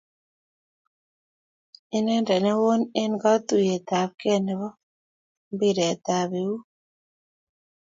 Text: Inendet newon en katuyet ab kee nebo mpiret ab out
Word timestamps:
Inendet 1.97 2.41
newon 2.45 2.81
en 3.01 3.11
katuyet 3.23 3.89
ab 3.99 4.11
kee 4.21 4.39
nebo 4.45 4.67
mpiret 5.53 6.05
ab 6.19 6.31
out 6.45 6.63